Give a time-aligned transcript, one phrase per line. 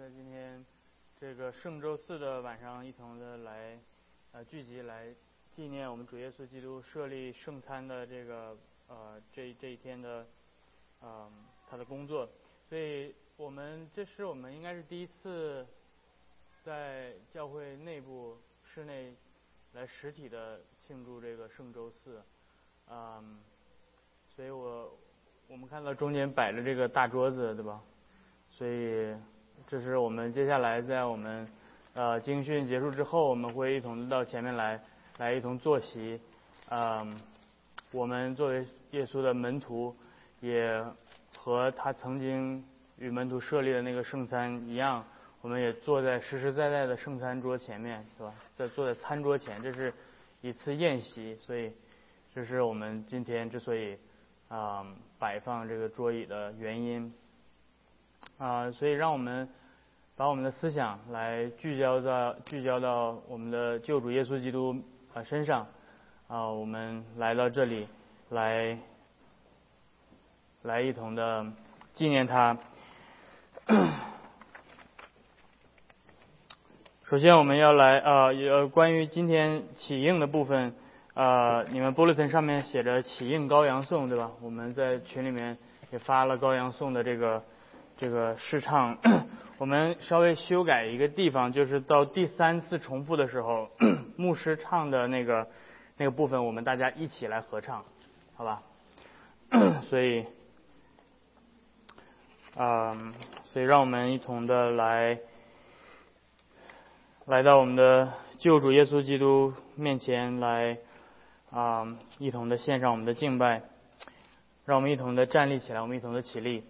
[0.00, 0.64] 在今天
[1.20, 3.78] 这个圣周四的晚上，一同的来
[4.32, 5.14] 呃聚集来
[5.52, 8.56] 纪念我们主耶稣基督设立圣餐的这个
[8.88, 10.26] 呃这这一天的
[11.02, 11.30] 嗯
[11.68, 12.26] 他的工作，
[12.66, 15.66] 所以我们这是我们应该是第一次
[16.64, 19.14] 在教会内部室内
[19.74, 22.22] 来实体的庆祝这个圣周四，
[22.88, 23.38] 嗯，
[24.34, 24.98] 所以我
[25.46, 27.82] 我们看到中间摆着这个大桌子，对吧？
[28.48, 29.14] 所以。
[29.66, 31.46] 这是我们接下来在我们
[31.94, 34.80] 呃经训结束之后，我们会一同到前面来，
[35.18, 36.20] 来一同坐席。
[36.68, 37.14] 嗯，
[37.92, 39.94] 我们作为耶稣的门徒，
[40.40, 40.84] 也
[41.36, 42.64] 和他曾经
[42.98, 45.04] 与门徒设立的那个圣餐一样，
[45.40, 48.34] 我们也坐在实实在在的圣餐桌前面，是吧？
[48.56, 49.92] 在坐在餐桌前，这是
[50.40, 51.72] 一次宴席，所以
[52.34, 53.96] 这是我们今天之所以
[54.48, 54.84] 啊
[55.18, 57.12] 摆放这个桌椅的原因。
[58.40, 59.48] 啊，所以让我们。
[60.16, 64.76] 把我们的思想来聚焦到聚焦到我们的救主耶稣基督
[65.14, 65.66] 啊身上
[66.28, 67.88] 啊，我们来到这里
[68.28, 68.76] 来
[70.60, 71.46] 来一同的
[71.94, 72.58] 纪念他。
[77.04, 80.74] 首先，我们要来啊，呃，关于今天起应的部分
[81.14, 84.30] 啊，你们 bulletin 上面写着起应羔羊颂，对吧？
[84.42, 85.56] 我们在群里面
[85.90, 87.42] 也发了羔羊颂的这个
[88.00, 88.96] 这个试唱。
[89.58, 93.68] 我们稍微修改一个地方，就是到第三次重复的时候，
[94.16, 95.46] 牧师唱的那个
[95.98, 97.84] 那个部分，我们大家一起来合唱，
[98.34, 98.62] 好吧？
[99.84, 100.24] 所以，
[102.56, 103.12] 嗯，
[103.44, 105.18] 所以让我们一同的来
[107.26, 110.78] 来到我们的救主耶稣基督面前来
[111.50, 113.60] 啊，一同的献上我们的敬拜，
[114.64, 116.64] 让我们一同的站立起来，我们一同的起立。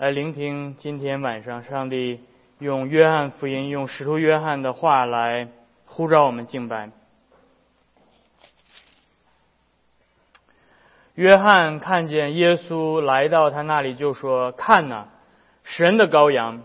[0.00, 2.20] 来聆听今天晚上上帝
[2.58, 5.48] 用约翰福音、用使徒约翰的话来
[5.84, 6.88] 呼召我们敬拜。
[11.16, 15.08] 约翰看见耶稣来到他那里，就说：“看呐，
[15.64, 16.62] 神的羔羊，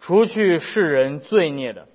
[0.00, 1.88] 除去世人罪孽的。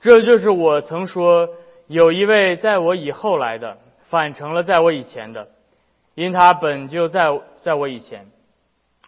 [0.00, 1.48] 这就是我曾说，
[1.86, 3.78] 有一位在我以后来的，
[4.08, 5.46] 反成了在我以前的，
[6.16, 8.26] 因他本就在在我以前。”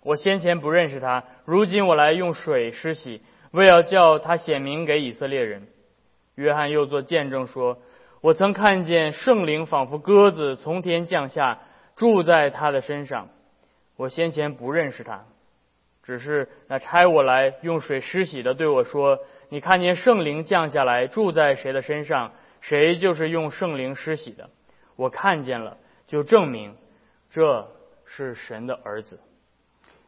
[0.02, 5.68] 我先前不认识他，如今我来用水施洗，为要叫他显明给以色列人。
[6.36, 7.78] 约翰又作见证说
[8.22, 11.58] ：“我曾看见圣灵仿佛鸽子从天降下，
[11.96, 13.28] 住在他的身上。
[13.96, 15.26] 我先前不认识他，
[16.02, 19.18] 只是那差我来用水施洗的对我说
[19.50, 22.32] ：‘你看见圣灵降下来，住在谁的身上，
[22.62, 24.48] 谁就是用圣灵施洗的。’
[24.96, 26.74] 我看见了，就证明
[27.30, 27.68] 这
[28.06, 29.20] 是神的儿子。”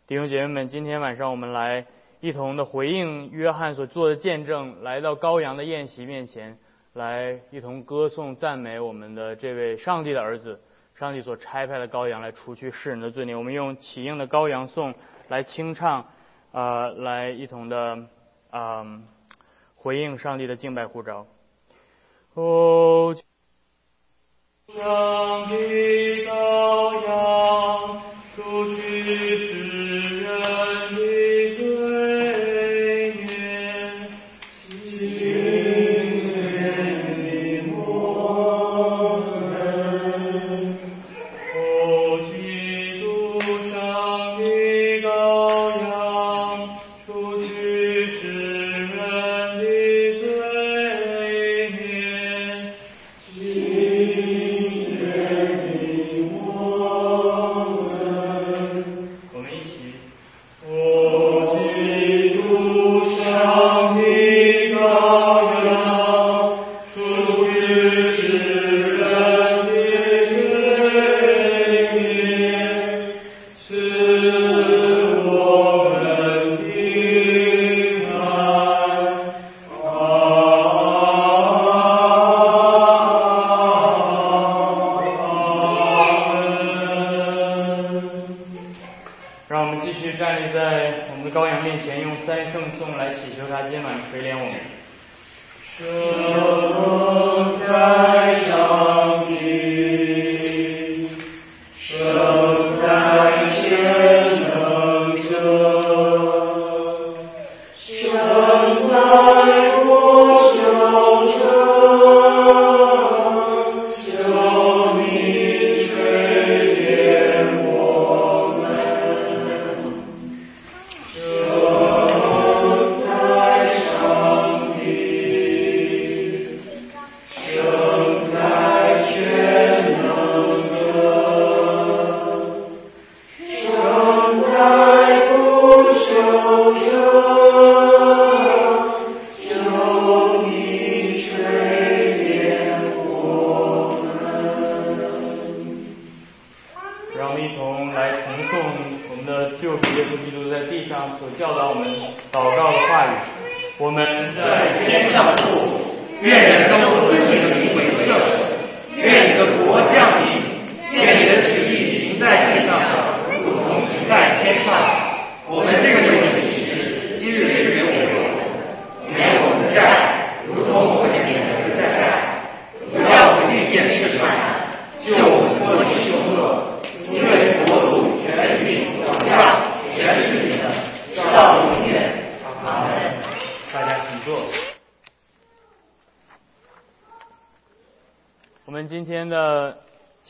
[0.09, 1.87] 弟兄姐妹们，今天晚上我们来
[2.19, 6.59] 一同的回应约翰所做的见证，来到羔羊的宴席面前，
[6.93, 10.61] 来一同歌颂赞美我们的这位上帝的儿子，
[10.97, 13.37] 上帝所差派的羔羊来除去世人的罪孽。
[13.37, 14.93] 我们用起应的羔羊颂
[15.29, 16.05] 来清唱，
[16.51, 18.09] 啊，来一同的
[18.51, 18.85] 啊
[19.77, 21.29] 回应上帝的敬拜呼召。
[22.35, 23.15] 哦，
[24.67, 28.03] 上帝羔羊
[28.35, 29.02] 除去。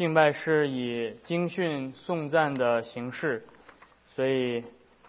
[0.02, 3.46] 另外是以经训颂赞的形式，
[4.16, 4.64] 所以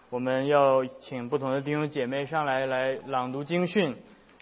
[0.08, 3.96] 我们要请不同的弟兄姐妹上来来朗读经训，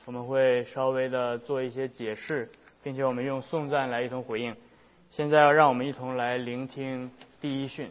[0.04, 2.50] 我们会稍微的做一些解释，
[2.82, 4.54] 并且我们用颂赞来一同回应。
[5.10, 7.10] 现在要让我们一同来聆听
[7.40, 7.90] 第一训。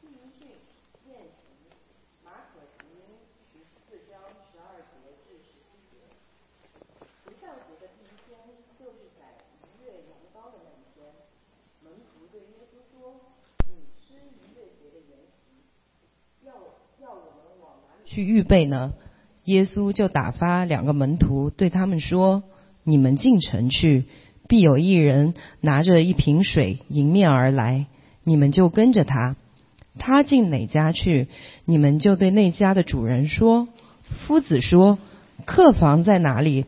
[0.00, 0.48] 第一训
[1.06, 1.68] 练习，
[2.24, 2.96] 马可福音
[3.52, 5.92] 十四章十二节至十七节。
[7.24, 8.40] 十上节的第一天，
[8.78, 9.36] 就是在
[9.68, 11.04] 逾越羊羔的那一天，
[11.82, 13.20] 门徒对耶稣说
[13.68, 15.60] ：“你吃逾越节的筵席，
[16.46, 16.52] 要
[17.00, 18.92] 要我们往哪里去预备呢？”
[19.44, 22.44] 耶稣就打发两个门徒对他们说
[22.82, 24.04] ：“你们进城去，
[24.48, 27.86] 必有一人拿着一瓶水迎面而来，
[28.22, 29.36] 你们就跟着他。
[29.98, 31.28] 他进哪家去，
[31.66, 33.68] 你们就对那家的主人说：
[34.08, 34.98] 夫子说，
[35.44, 36.64] 客房在哪里？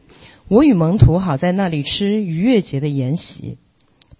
[0.49, 3.57] 我与门徒好在那里吃逾越节的筵席。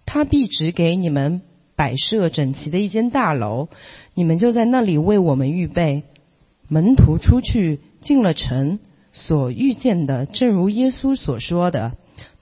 [0.05, 1.41] 他必指给你们
[1.75, 3.69] 摆设整齐的一间大楼，
[4.15, 6.03] 你们就在那里为我们预备。
[6.67, 8.79] 门徒出去进了城，
[9.13, 11.93] 所遇见的正如耶稣所说的，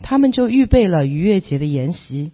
[0.01, 2.31] 他们就预备了逾越节的筵席。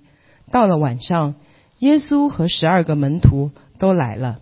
[0.52, 1.36] 到了晚上，
[1.80, 4.40] 耶稣和十二个门徒都来了。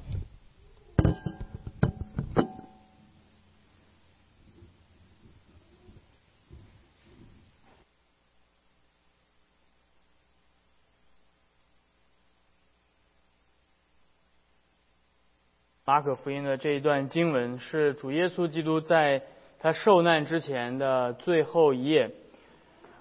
[15.89, 19.23] 马可福音的这一段经文是主耶稣基督在
[19.59, 22.11] 他受难之前的最后一页，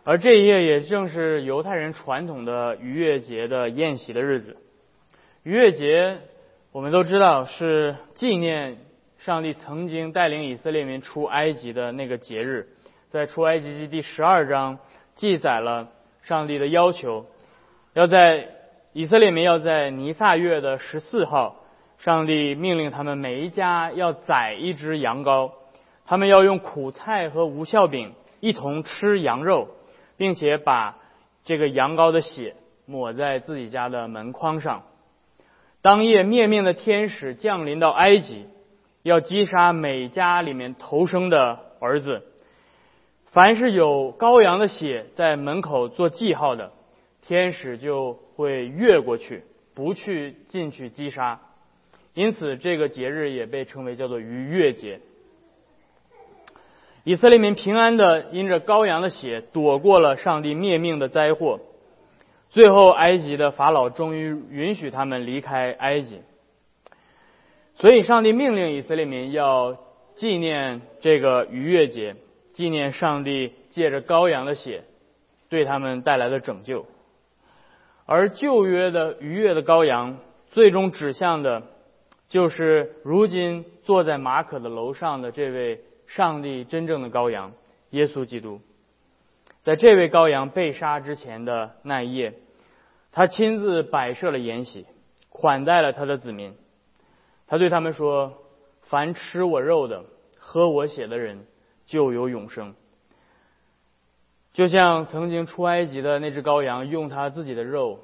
[0.04, 4.56] 而这一页也正是犹太人传统的逾越节的宴席的日子。
[5.42, 6.16] 逾越节
[6.72, 8.78] 我们都知道是纪念
[9.18, 12.68] 上帝曾经带领以色列民出埃及的那个节日，
[13.10, 14.78] 在出埃及记第十二章
[15.14, 15.88] 记载了
[16.22, 17.26] 上帝的要求，
[17.92, 18.48] 要在
[18.94, 21.56] 以色列民要在尼撒月的十四号。
[21.98, 25.50] 上帝命令他们每一家要宰一只羊羔，
[26.06, 29.68] 他们要用苦菜和无酵饼一同吃羊肉，
[30.16, 30.96] 并且把
[31.44, 32.54] 这个羊羔的血
[32.86, 34.84] 抹在自己家的门框上。
[35.82, 38.46] 当夜灭命的天使降临到埃及，
[39.02, 42.22] 要击杀每家里面头生的儿子。
[43.26, 46.72] 凡是有羔羊的血在门口做记号的，
[47.26, 49.42] 天使就会越过去，
[49.74, 51.40] 不去进去击杀。
[52.18, 54.98] 因此，这个节日也被称为叫做逾越节。
[57.04, 61.60] 以色列民平安的因着羔羊的血躲过了上帝灭命的灾祸，
[62.50, 66.20] 最后埃及的法老终于允许他们离开埃及。
[67.76, 69.78] 所以，上帝命令以色列民要
[70.16, 72.16] 纪念这个逾越节，
[72.52, 74.82] 纪念上帝借着羔羊的血
[75.48, 76.84] 对他们带来的拯救。
[78.06, 80.18] 而旧约的逾越的羔羊，
[80.50, 81.62] 最终指向的。
[82.28, 87.52] 就是如今坐在马可的楼上的这位上帝真正的羔羊
[87.90, 88.60] 耶稣基督，
[89.62, 92.34] 在这位羔羊被杀之前的那一夜，
[93.12, 94.86] 他亲自摆设了筵席，
[95.30, 96.54] 款待了他的子民。
[97.46, 98.34] 他对他们说
[98.84, 100.04] ：“凡吃我肉的、
[100.38, 101.46] 喝我血的人，
[101.86, 102.74] 就有永生。”
[104.52, 108.00] 就像曾经出埃及的那只羔羊，用他自己的肉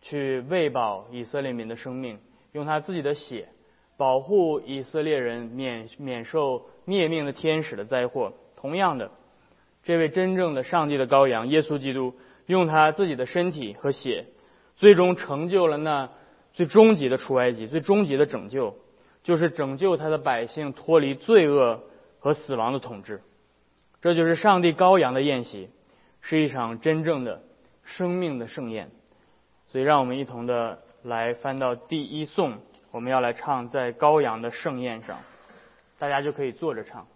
[0.00, 2.18] 去喂饱以色列民的生命。
[2.54, 3.48] 用他自己的血
[3.96, 8.32] 保护以色列人免免受灭命的天使的灾祸。
[8.54, 9.10] 同样的，
[9.82, 12.14] 这位真正的上帝的羔羊耶稣基督，
[12.46, 14.26] 用他自己的身体和血，
[14.76, 16.10] 最终成就了那
[16.52, 18.76] 最终极的出埃及、最终极的拯救，
[19.24, 21.82] 就是拯救他的百姓脱离罪恶
[22.20, 23.20] 和死亡的统治。
[24.00, 25.70] 这就是上帝羔羊的宴席，
[26.20, 27.42] 是一场真正的
[27.82, 28.92] 生命的盛宴。
[29.72, 30.83] 所以，让我们一同的。
[31.04, 32.58] 来翻到第一颂，
[32.90, 35.18] 我们要来唱在羔羊的盛宴上，
[35.98, 37.06] 大家就可以坐着唱。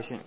[0.00, 0.18] 二训。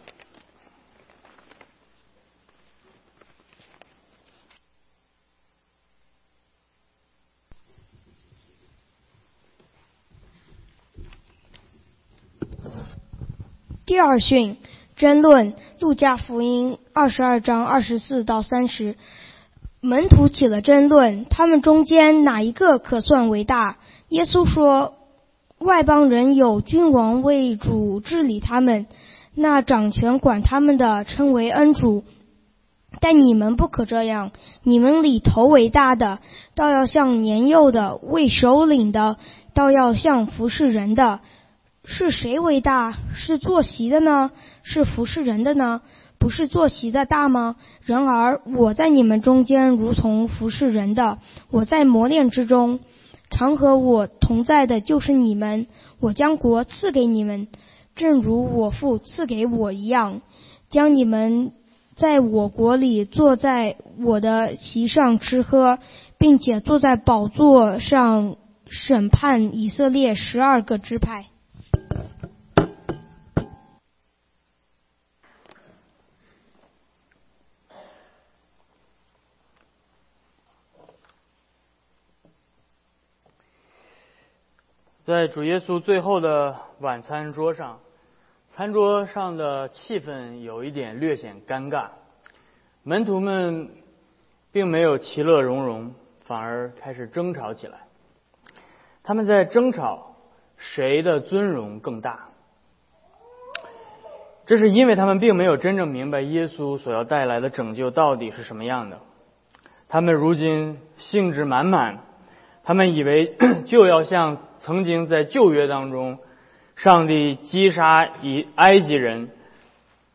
[13.86, 14.58] 第二训
[14.96, 18.96] 争论，路加福音二十二章二十四到三十，
[19.82, 23.80] 门徒起了争论，他们中间哪一个可算为大？
[24.10, 24.94] 耶稣说
[25.58, 28.86] ：“外邦人有君王为主治理他们，
[29.36, 32.04] 那掌权管他们的称为恩主。
[33.00, 34.32] 但你们不可这样，
[34.64, 36.20] 你们里头为大的，
[36.56, 39.18] 倒要像年幼的；为首领的，
[39.54, 41.20] 倒要像服侍人的。”
[41.86, 42.98] 是谁为大？
[43.14, 44.32] 是坐席的呢？
[44.62, 45.82] 是服侍人的呢？
[46.18, 47.58] 不是坐席的大吗？
[47.84, 51.18] 然而我在你们中间如同服侍人的，
[51.52, 52.80] 我在磨练之中，
[53.30, 55.68] 常和我同在的就是你们。
[56.00, 57.50] 我将国赐给你们，
[57.96, 60.22] 正如我父赐给我一样，
[60.70, 61.52] 将你们
[61.96, 65.78] 在我国里坐在我的席上吃喝，
[66.18, 71.26] 并且坐在宝座上审判以色列十二个支派。
[85.04, 87.80] 在主耶稣最后的晚餐桌上，
[88.52, 91.88] 餐桌上的气氛有一点略显尴尬。
[92.84, 93.72] 门徒们
[94.54, 95.94] 并没有其乐融融，
[96.24, 97.80] 反而开始争吵起来。
[99.04, 100.16] 他们在争吵
[100.56, 102.30] 谁的尊荣更大。
[104.46, 109.02] 这是因为他们并没有真正明白耶稣所要带来的拯救到底是什么样的。
[109.90, 112.00] 他们如今兴致满满。
[112.66, 113.36] 他们以为
[113.68, 116.20] 就要像曾经在旧约当中，
[116.78, 119.30] 上帝击杀以埃及人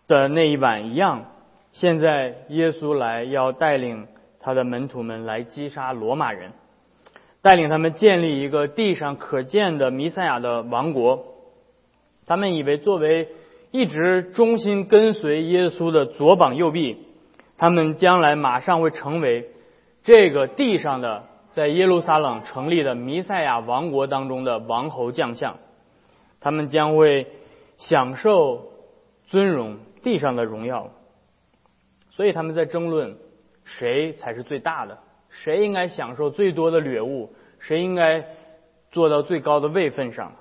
[0.07, 1.27] 的那一晚一样，
[1.73, 4.07] 现在耶稣来要带领
[4.41, 6.53] 他的门徒们来击杀罗马人，
[7.43, 11.27] 带领他们建立一个地上可见的弥赛亚的王国。
[12.25, 13.29] 他们以为作为
[13.71, 16.97] 一直忠心跟随耶稣的左膀右臂，
[17.59, 19.51] 他们将来马上会成为
[20.05, 21.27] 这个地上的。
[21.59, 25.59] 在耶路撒冷成立的弥赛亚王国当中的王侯将相，
[26.39, 27.27] 他们将会
[27.79, 28.71] 享受
[29.27, 30.93] 尊荣地上的荣耀，
[32.11, 33.19] 所以他们在争论
[33.65, 35.01] 谁才是最大的，
[35.31, 38.25] 谁应该享受最多的掠物，谁应该
[38.93, 40.37] 做到最高的位分上。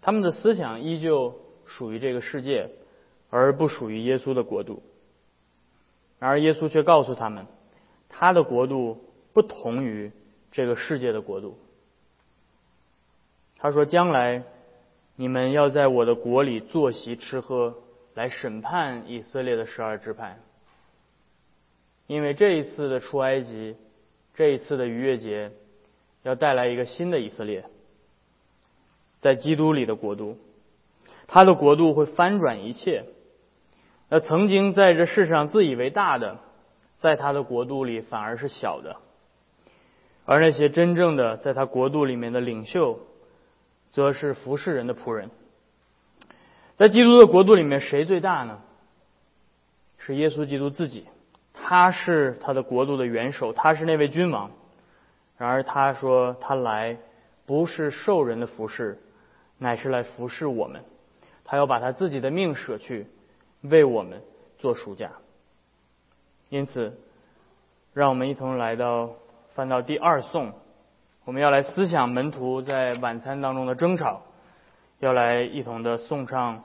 [0.00, 1.34] 他们的思想依旧
[1.66, 2.70] 属于这个世界，
[3.28, 4.82] 而不属于耶稣的国度。
[6.18, 7.46] 然而耶稣却告诉他们。
[8.12, 9.02] 他的国度
[9.32, 10.12] 不同于
[10.52, 11.58] 这个世界的国度。
[13.56, 14.44] 他说：“将来
[15.16, 17.74] 你们要在我的国里坐席吃喝，
[18.14, 20.38] 来审判以色列的十二支派。
[22.06, 23.76] 因为这一次的出埃及，
[24.34, 25.50] 这一次的逾越节，
[26.22, 27.64] 要带来一个新的以色列，
[29.20, 30.36] 在基督里的国度。
[31.26, 33.06] 他的国度会翻转一切。
[34.10, 36.38] 那曾经在这世上自以为大的。”
[37.02, 38.98] 在他的国度里反而是小的，
[40.24, 43.00] 而那些真正的在他国度里面的领袖，
[43.90, 45.30] 则是服侍人的仆人。
[46.76, 48.60] 在基督的国度里面，谁最大呢？
[49.98, 51.08] 是耶稣基督自己，
[51.52, 54.52] 他是他的国度的元首，他是那位君王。
[55.38, 56.98] 然而他说，他来
[57.46, 59.02] 不是受人的服侍，
[59.58, 60.84] 乃是来服侍我们。
[61.44, 63.08] 他要把他自己的命舍去，
[63.62, 64.22] 为我们
[64.58, 65.10] 做赎价。
[66.52, 66.98] 因此，
[67.94, 69.08] 让我们一同来到
[69.54, 70.52] 翻到第二颂，
[71.24, 74.20] 我们要来思想门徒在晚餐当中的争吵，
[74.98, 76.62] 要来一同的送上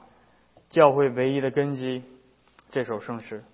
[0.70, 2.04] 教会唯一的根基
[2.70, 3.46] 这首圣诗。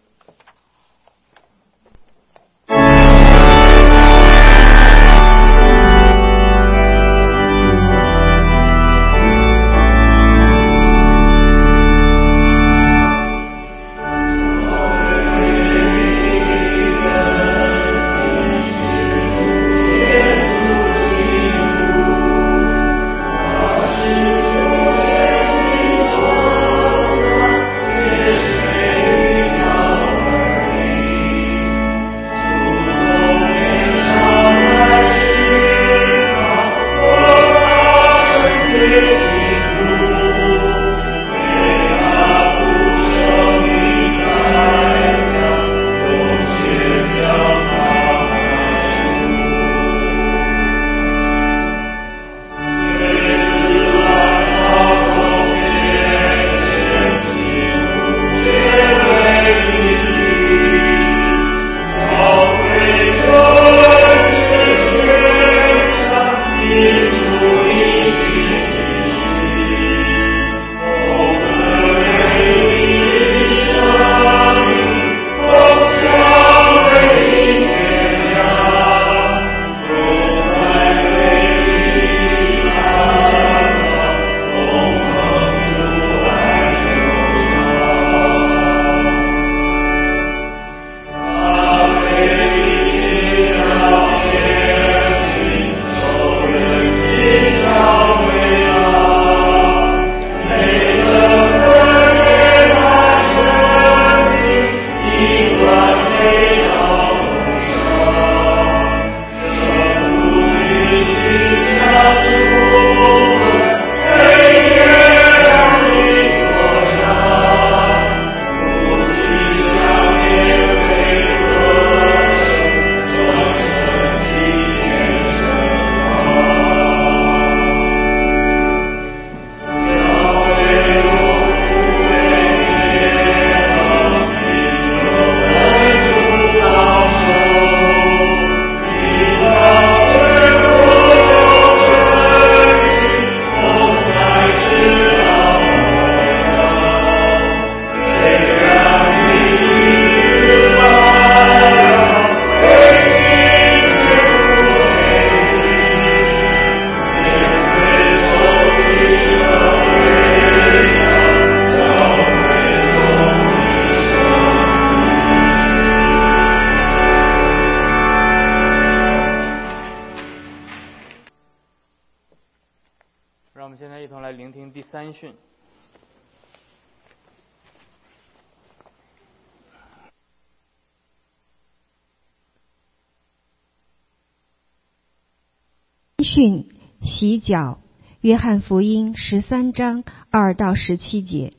[187.15, 187.77] 洗脚，
[188.21, 191.53] 约翰福音十三章二到十七节。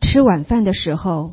[0.00, 1.32] 吃晚饭的时候，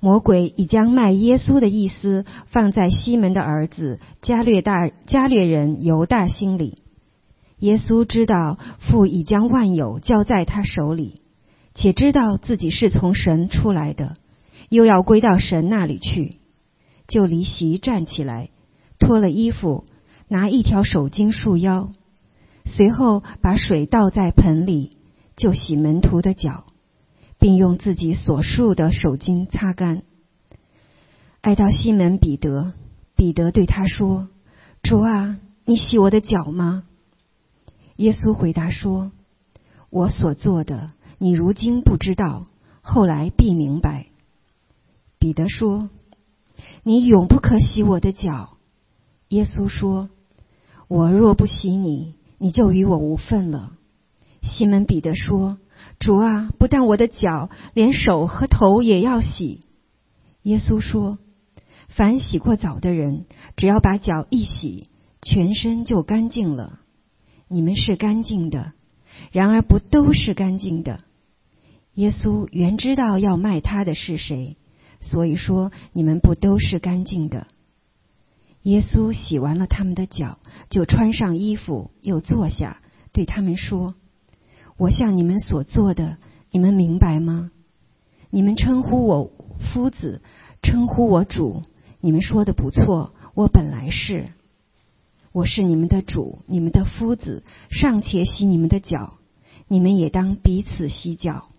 [0.00, 6.78] 魔鬼已将卖耶稣的意思放在西门的儿子加略大加略人犹大心里。
[7.58, 11.20] 耶稣知道父已将万有交在他手里，
[11.74, 14.14] 且知道自己是从神出来的，
[14.70, 16.38] 又要归到神那里去，
[17.06, 18.48] 就离席站起来，
[18.98, 19.84] 脱了衣服。
[20.28, 21.90] 拿一条手巾束腰，
[22.66, 24.98] 随后把水倒在盆里，
[25.36, 26.64] 就洗门徒的脚，
[27.38, 30.02] 并用自己所束的手巾擦干。
[31.40, 32.74] 挨到西门彼得，
[33.14, 34.28] 彼得对他说
[34.82, 36.82] ：“主啊，你洗我的脚吗？”
[37.96, 39.12] 耶稣回答说
[39.88, 42.44] ：“我所做的，你如今不知道，
[42.82, 44.08] 后来必明白。”
[45.18, 45.88] 彼得说
[46.82, 48.58] ：“你永不可洗我的脚。”
[49.30, 50.10] 耶稣说。
[50.88, 53.72] 我若不洗你，你就与我无份了。
[54.42, 55.58] 西门彼得说
[55.98, 59.60] ：“主啊，不但我的脚，连手和头也要洗。”
[60.42, 61.18] 耶稣说
[61.88, 63.24] ：“凡洗过澡的人，
[63.56, 64.88] 只要把脚一洗，
[65.22, 66.78] 全身就干净了。
[67.48, 68.72] 你们是干净的，
[69.32, 71.00] 然而不都是干净的。”
[71.94, 74.56] 耶稣原知道要卖他的是谁，
[75.00, 77.46] 所以说你们不都是干净的。
[78.66, 80.38] 耶稣洗完了他们的脚，
[80.70, 82.80] 就穿上衣服，又坐下，
[83.12, 83.94] 对他们说
[84.76, 86.16] ：“我向你们所做的，
[86.50, 87.52] 你们明白吗？
[88.28, 90.20] 你们称呼我夫子，
[90.62, 91.62] 称呼我主，
[92.00, 93.14] 你们说的不错。
[93.34, 94.30] 我本来是，
[95.30, 99.14] 我是你们的主，你们的夫子，尚且洗你们的脚，
[99.68, 101.50] 你们也当彼此洗脚。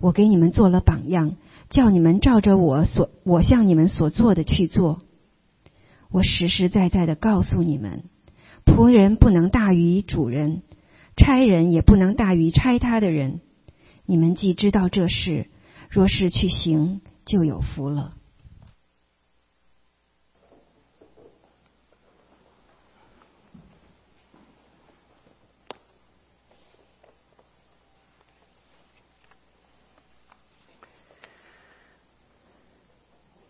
[0.00, 1.36] 我给你们做了榜样，
[1.70, 4.98] 叫你们照着我所我向你们所做的去做。”
[6.14, 8.04] 我实实在在的告诉你们，
[8.64, 10.62] 仆人不能大于主人，
[11.16, 13.40] 差人也不能大于差他的人。
[14.06, 15.48] 你们既知道这事，
[15.90, 18.14] 若是去行，就有福了。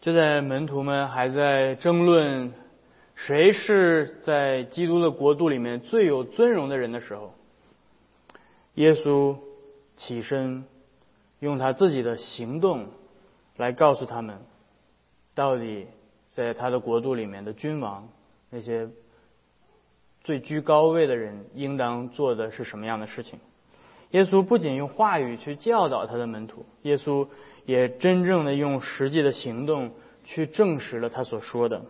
[0.04, 2.52] 就在门徒们还在争论
[3.14, 7.32] 谁是在基督的国度里面最有尊荣的人的时候，
[8.74, 9.34] 耶稣
[9.96, 10.66] 起身，
[11.38, 12.88] 用他自己的行动
[13.56, 14.42] 来告诉他们，
[15.34, 15.86] 到底
[16.34, 18.06] 在他的国度里面的君王
[18.50, 18.90] 那些
[20.22, 23.38] 最居高位的人应当做的是什么样的事情。
[24.10, 27.26] 耶稣不仅用话语去教导他的门徒，耶稣。
[27.64, 29.92] 也真正的用实际的行动
[30.24, 31.84] 去证实了他所说的。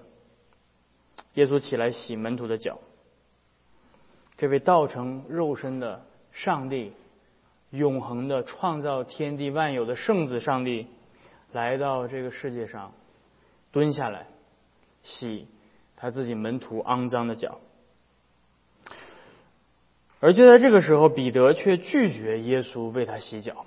[1.34, 2.78] 耶稣起来洗门徒的脚，
[4.36, 6.92] 这位道成肉身的上帝，
[7.70, 10.86] 永恒的创造天地万有的圣子上帝，
[11.52, 12.92] 来到这个世界上，
[13.72, 14.26] 蹲下来
[15.02, 15.48] 洗
[15.96, 17.58] 他自己门徒肮脏的脚。
[20.20, 23.66] 而就在这个时候，彼得却拒绝耶稣为他洗脚。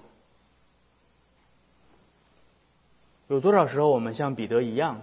[3.28, 5.02] 有多少时候我们像彼得一样？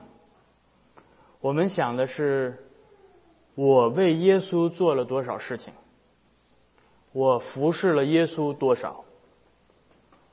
[1.40, 2.64] 我们想的是，
[3.54, 5.74] 我为耶稣做了多少事情，
[7.12, 9.04] 我服侍了耶稣多少，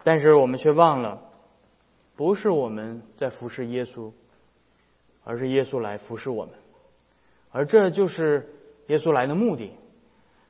[0.04, 1.22] 但是我们却忘了，
[2.16, 4.14] 不是我们在服侍耶稣，
[5.26, 6.54] 而是耶稣来服侍我们，
[7.52, 8.56] 而这就是
[8.88, 9.72] 耶稣来的目的，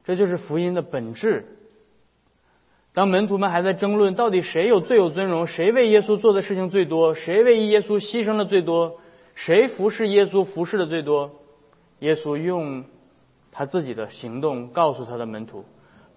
[0.03, 1.57] 这就是福音的本质。
[2.93, 8.99] 当门徒们还在争论到底谁有最有尊荣，谁为耶稣做的事情最多，谁为耶稣牺牲的最多，
[9.33, 11.31] 谁服侍耶稣服侍的最多，
[11.99, 12.83] 耶稣用
[13.51, 15.63] 他自己的行动告诉他的门徒：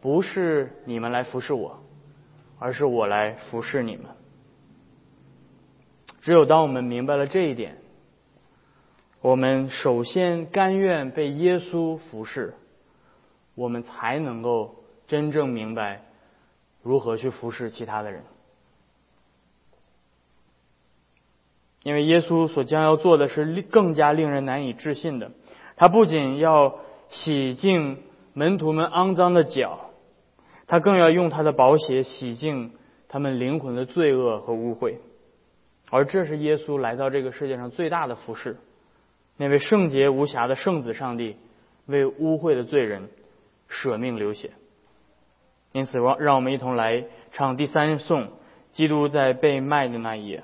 [0.01, 1.79] 不是你们来服侍我，
[2.59, 4.07] 而是我来服侍你们。
[6.23, 7.77] 只有当我们明白了这一点，
[9.21, 12.55] 我们首先甘愿被耶稣服侍，
[13.55, 14.75] 我们才能够
[15.07, 16.03] 真正明白。
[16.85, 18.23] 如何去服侍其他的人？
[21.83, 25.33] 因为耶稣所将要做的是更加令人难以置信的。
[25.77, 26.79] 他不仅要
[27.11, 29.91] 洗净门徒们肮脏的脚，
[30.67, 32.73] 他更要用他的宝血洗净
[33.09, 34.97] 他们灵魂的罪恶和污秽。
[35.91, 38.57] 而这是耶稣来到这个世界上最大的服饰。
[39.37, 41.37] 那位圣洁无瑕的圣子上帝
[41.87, 43.11] 为污秽的罪人
[43.69, 44.53] 舍命流血。
[45.75, 48.23] 因此，让让我们一同来唱第三颂
[48.73, 50.39] 《基督在被卖的那一夜》。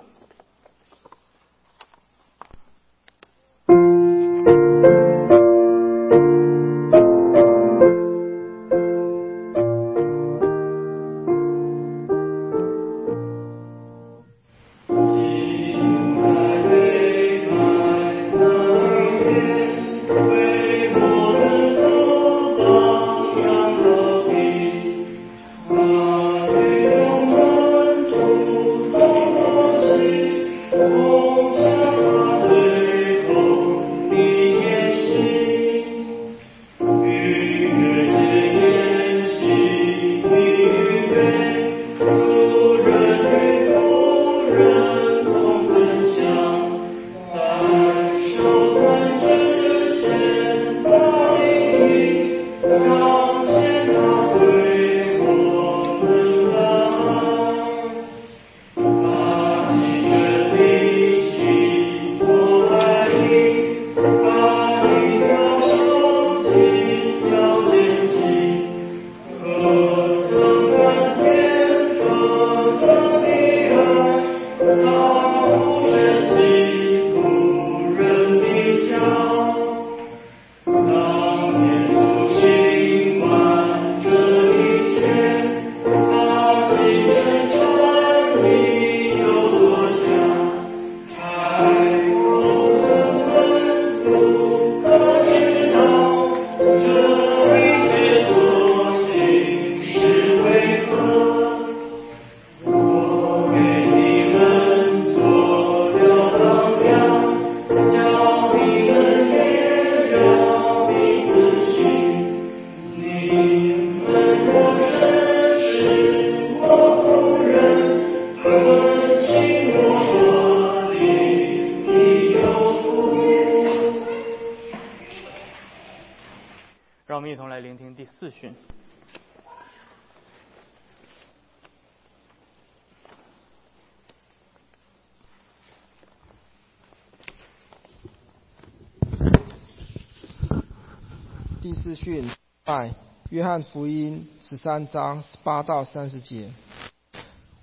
[141.91, 142.31] 资讯
[142.65, 142.95] 在
[143.31, 146.53] 约翰福音十三章十八到三十节，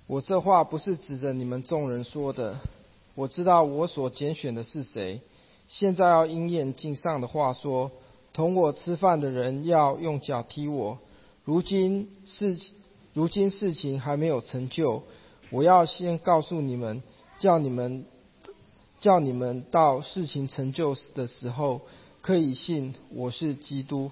[0.06, 2.58] 我这话不是指着你们众人说的。
[3.14, 5.22] 我知道我所拣选的是谁。
[5.66, 7.90] 现在要应验经上的话说：
[8.34, 10.98] 同我吃饭的人要用脚踢我。
[11.46, 12.58] 如今事
[13.14, 15.04] 如今事情还没有成就，
[15.48, 17.02] 我要先告诉你们，
[17.38, 18.04] 叫你们
[19.00, 21.80] 叫你们到事情成就的时候，
[22.28, 24.10] 可以信我是基督。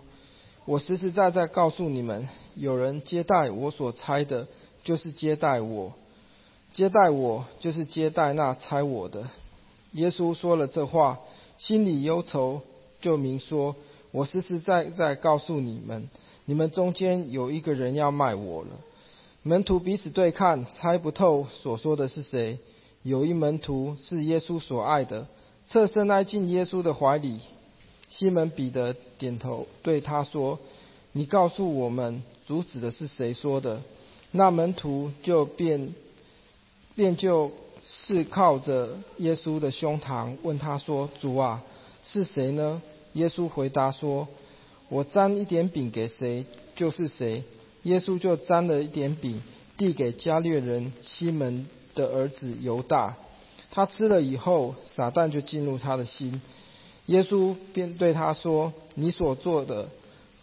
[0.64, 4.48] 我实实在在告诉你们，有人接待我所猜的，
[4.82, 5.92] 就是接待我；
[6.72, 9.28] 接待我，就是接待那猜我的。
[9.92, 11.18] 耶稣说了这话，
[11.58, 12.62] 心里忧愁，
[13.02, 13.76] 就明说：
[14.12, 16.08] 我实实在在告诉你们，
[16.46, 18.70] 你们中间有一个人要卖我了。
[19.42, 22.60] 门徒彼此对看，猜不透所说的是谁。
[23.02, 25.26] 有一门徒是耶稣所爱的，
[25.66, 27.40] 侧身挨进耶稣的怀里。
[28.08, 30.58] 西门彼得点头对他说
[31.12, 33.82] ：“你告诉我们，主指的是谁说的？”
[34.32, 35.94] 那门徒就便
[36.94, 37.52] 便就
[37.84, 41.62] 是靠着耶稣的胸膛问他说：“主啊，
[42.04, 42.82] 是谁呢？”
[43.14, 44.28] 耶稣回答说
[44.90, 47.42] ：“我沾一点饼给谁，就是谁。”
[47.84, 49.40] 耶稣就沾了一点饼，
[49.76, 53.16] 递给加略人西门的儿子犹大。
[53.70, 56.40] 他吃了以后，撒旦就进入他的心。
[57.06, 59.88] 耶稣便对他说：“你所做的，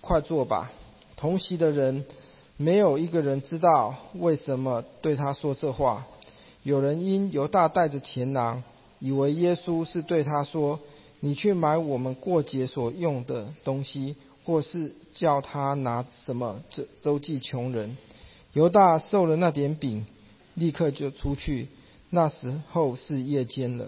[0.01, 0.71] 快做吧。”
[1.17, 2.05] 同席的人
[2.57, 6.05] 没有一个人知道为什么对他说这话。
[6.63, 8.63] 有人因犹大带着钱囊，
[8.99, 10.79] 以为耶稣是对他说
[11.19, 17.97] ：“你去买我们过节所用的东西，或是叫他拿什么周周济穷人。”
[18.53, 20.05] 犹大受了那点饼，
[20.53, 21.67] 立刻就出去。
[22.09, 23.87] 那时候是夜间了。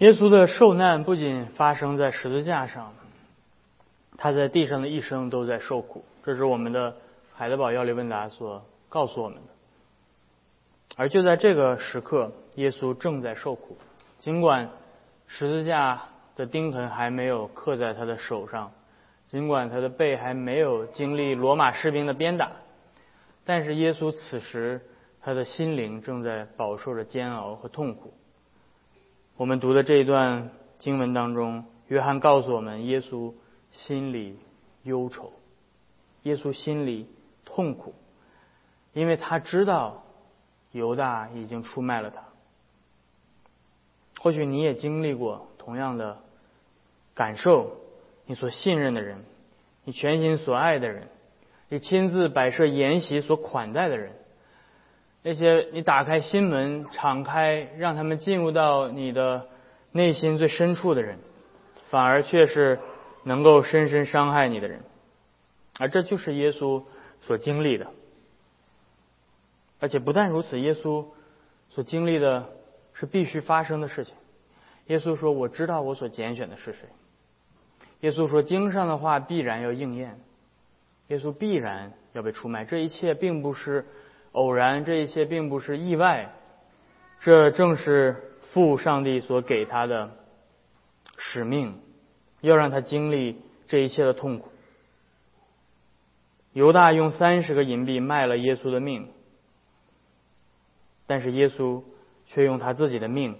[0.00, 2.94] 耶稣的受难不仅发生在十字架上，
[4.16, 6.02] 他在地上的一生都在受苦。
[6.24, 6.96] 这是我们的
[7.34, 9.42] 海德堡要理问答所告诉我们的。
[10.96, 13.76] 而就在这个时刻，耶稣正在受苦。
[14.18, 14.70] 尽管
[15.26, 16.00] 十字架
[16.34, 18.72] 的钉痕还没有刻在他的手上，
[19.28, 22.52] 尽管他的背还没有经历罗马士兵的鞭打，
[23.44, 24.80] 但是耶稣此时
[25.20, 28.14] 他的心灵正在饱受着煎熬和痛苦。
[29.40, 33.32] 我们读的这一段经文当中，约翰告诉我们，耶稣
[33.72, 34.38] 心里
[34.82, 35.32] 忧愁，
[36.24, 37.06] 耶稣心里
[37.46, 37.94] 痛苦，
[38.92, 40.04] 因为他知道
[40.72, 42.22] 犹大已经出卖了他。
[44.20, 46.18] 或许你也经历过同样的
[47.14, 47.78] 感受。
[48.26, 49.24] 你所信任的人，
[49.84, 51.08] 你全心所爱的人，
[51.70, 54.12] 你亲自摆设筵席所款待的人，
[55.22, 59.48] 那些你打开心门敞开让他们进入到你的
[59.92, 61.18] 内心最深处的人，
[61.90, 62.78] 反而却是
[63.24, 64.82] 能够深深伤害你的人，
[65.78, 66.84] 而这就是耶稣
[67.20, 67.88] 所经历的。
[69.78, 71.06] 而且不但如此，耶稣
[71.70, 72.48] 所经历的
[72.92, 74.14] 是必须发生的事情。
[74.86, 76.80] 耶稣说：“我知道我所拣选的是谁。”
[78.00, 80.18] 耶稣说：“经上的话必然要应验，
[81.08, 82.64] 耶稣必然要被出卖。
[82.64, 83.86] 这一切并不是
[84.32, 86.32] 偶然，这一切并不是意外，
[87.20, 90.10] 这正是父上帝所给他的
[91.16, 91.80] 使命，
[92.40, 94.50] 要让他经历这一切的痛苦。”
[96.52, 99.08] 犹大用三十个银币卖了耶稣的命，
[101.06, 101.82] 但是耶稣
[102.26, 103.36] 却用他自己的命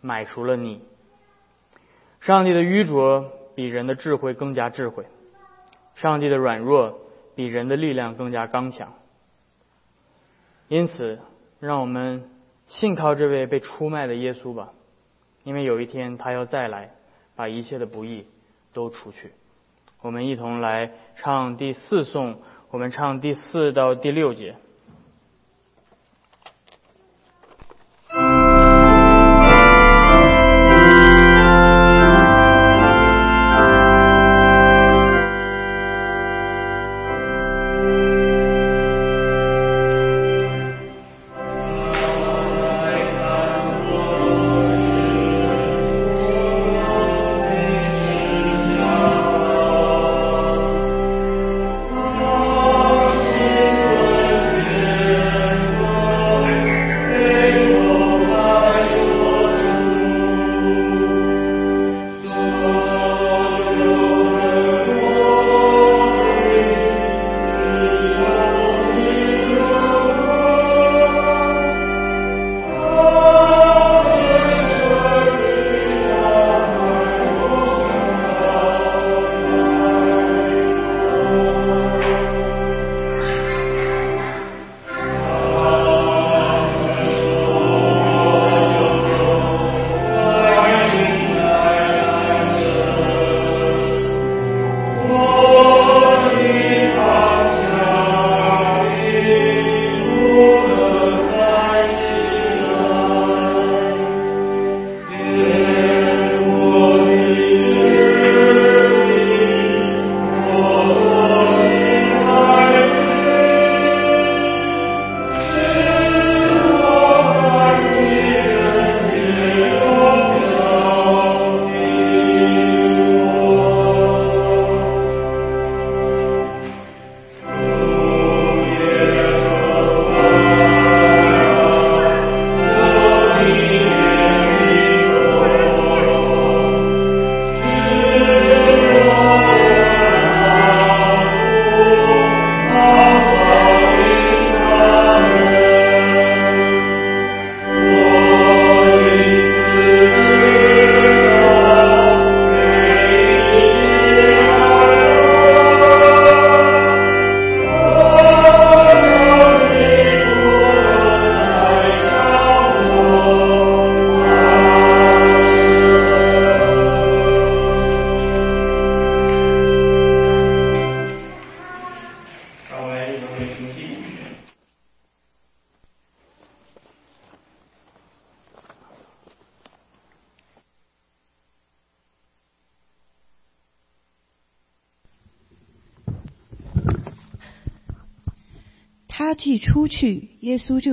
[0.00, 0.82] 买赎了你。
[2.20, 3.32] 上帝的愚拙。
[3.56, 5.06] 比人的智慧更加智慧，
[5.94, 6.98] 上帝的软弱
[7.34, 8.92] 比人的力量更加刚强。
[10.68, 11.18] 因此，
[11.60, 12.28] 让我们
[12.66, 14.72] 信靠这位被出卖的耶稣吧，
[15.44, 16.90] 因为有一天他要再来，
[17.36, 18.26] 把一切的不义
[18.72, 19.32] 都除去。
[20.00, 24.56] 我们一同来唱第四颂，我们唱第四到第六节。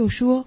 [0.04, 0.46] 耶稣就说：“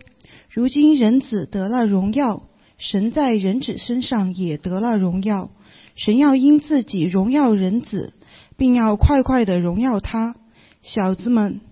[0.52, 2.42] 如今人子得了荣耀，
[2.76, 5.50] 神在人子身上也得了荣耀。
[5.94, 8.12] 神要因自己荣耀人子，
[8.58, 10.36] 并要快快的荣耀他。
[10.82, 11.62] 小子们，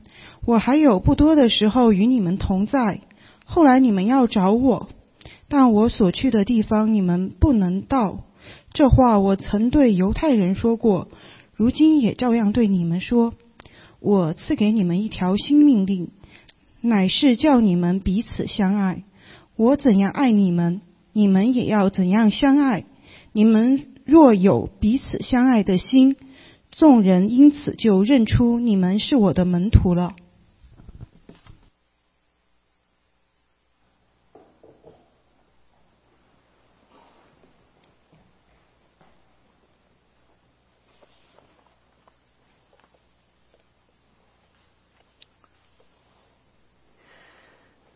[0.46, 3.02] 我还有不多的时候与你们同在，
[3.44, 4.88] 后来你们要找我，
[5.48, 8.24] 但我所去的地方你们不能到。
[8.72, 11.08] 这话我曾对犹太人说过。
[11.54, 13.34] 如今也照样对你们说：
[14.00, 16.10] 我赐给你们一条新命令，
[16.86, 19.04] 乃是叫你们彼此相爱。
[19.56, 20.82] 我怎样爱你们，
[21.14, 22.84] 你们也要怎样相爱。
[23.32, 26.16] 你们若有彼此相爱的心，
[26.70, 30.14] 众人因此就认出你们是我的门徒了。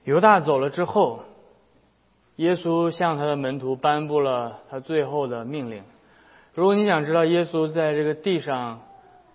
[0.08, 1.20] 犹大走了之后，
[2.36, 5.84] 耶稣向他的门徒颁布了他最后的命令。
[6.54, 8.80] 如果你想知道耶稣在这个地上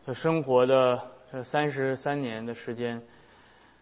[0.08, 1.00] 的生活的
[1.32, 3.04] 这三十三年的时间，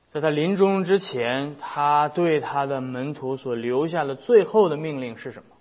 [0.09, 5.55] 在他临终之前，他对他的门徒所留下的最后的命令是什么？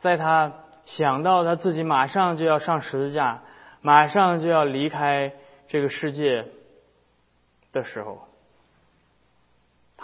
[0.00, 0.54] 在他
[0.86, 3.42] 想到他自己马上就要上十字架，
[3.82, 5.34] 马上就要离开
[5.68, 6.46] 这个世界
[7.72, 8.26] 的时候。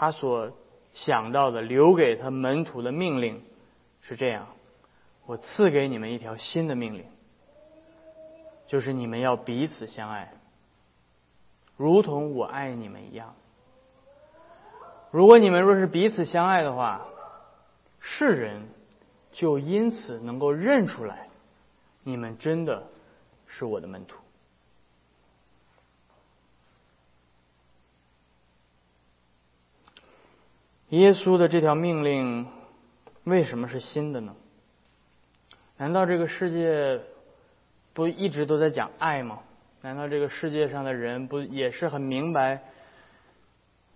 [0.00, 0.52] 他所
[0.92, 3.42] 想到的留给他门徒的命令
[4.00, 4.46] 是这样：
[5.26, 7.04] 我赐给你们一条新的命令，
[8.68, 10.32] 就是你们要彼此相爱，
[11.76, 13.34] 如同我爱你们一样。
[15.10, 17.04] 如果你们若是彼此相爱的话，
[17.98, 18.68] 世人
[19.32, 21.28] 就因此能够认出来，
[22.04, 22.84] 你们真的
[23.48, 24.20] 是我的门徒。
[30.90, 32.46] 耶稣的这条命令
[33.24, 34.34] 为什么是新的呢？
[35.76, 37.00] 难道这个世界
[37.92, 39.40] 不一直都在讲爱吗？
[39.82, 42.62] 难道这个世界上的人不也是很明白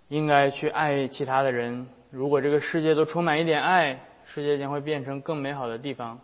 [0.08, 1.88] 应该去爱其他的人？
[2.10, 6.20] 如果这个世界都充满一点爱，世界将会变成更美好的地方。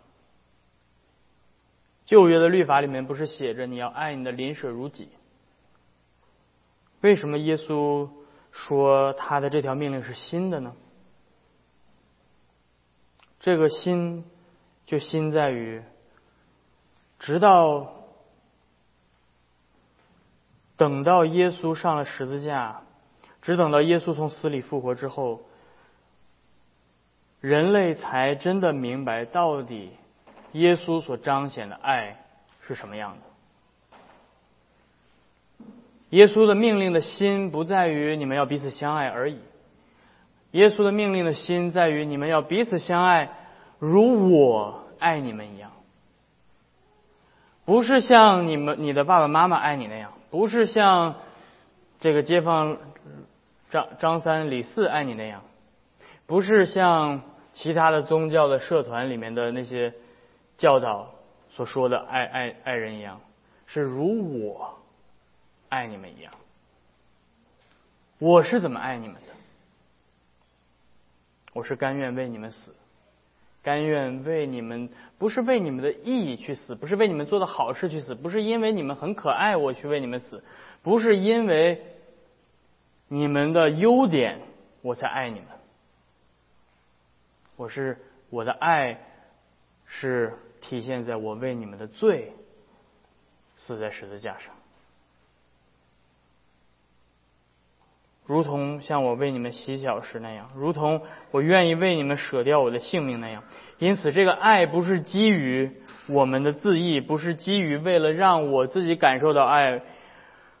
[2.05, 5.09] 旧约的律法里面不是写着你要爱你的邻舍如己？
[7.01, 8.07] 为什么耶稣？
[8.51, 10.75] 说他的这条命令是新的呢？
[13.39, 14.25] 这个新
[14.85, 15.81] 就新在于，
[17.19, 17.93] 直到
[20.75, 22.81] 等到耶稣上了十字架，
[23.41, 25.41] 只等到耶稣从死里复活之后，
[27.39, 29.93] 人类才真的明白到底
[30.51, 32.25] 耶稣所彰显的爱
[32.67, 33.28] 是什么样的。
[36.09, 39.39] 耶稣的命令的心不在于你们要彼此相爱而已，
[40.51, 43.29] 耶稣的命令的心在于你们要彼此相爱，
[43.77, 45.71] 如我爱你们一样。
[47.65, 51.15] 不是像你们你的爸爸妈妈爱你那样，不是像
[51.99, 52.77] 这个街坊
[53.69, 55.43] 张张三李四爱你那样，
[56.25, 57.21] 不是像
[57.53, 59.93] 其他的宗教的社团里面的那些
[60.57, 61.11] 教导
[61.49, 63.21] 所说的爱爱爱人一样，
[63.67, 64.79] 是如我。
[65.69, 66.33] 爱你们一样，
[68.17, 69.27] 我是怎么爱你们的？
[71.53, 72.75] 我是甘愿为你们死，
[73.63, 80.43] 甘愿为你们，不是为你们的意义去死，不是为你们做的好事去死，不是因为你们很可爱我去为你们死，
[80.83, 81.83] 不是因为
[83.07, 84.41] 你们的优点
[84.81, 85.47] 我才爱你们。
[87.55, 87.97] 我是
[88.29, 88.99] 我的爱
[89.85, 92.31] 是体现在我为你们的罪
[93.57, 94.53] 死在十字架上。
[98.29, 101.01] 如同像我为你们洗脚时那样，如同
[101.31, 103.43] 我愿意为你们舍掉我的性命那样。
[103.79, 105.71] 因此，这个爱不是基于
[106.05, 109.81] 我们的自义，不是基于为了让我自己感受到爱，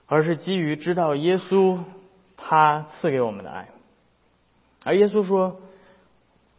[0.07, 1.77] 而是基于知道耶稣
[2.37, 3.69] 他赐给我们的爱。
[4.83, 5.61] 而耶稣说：“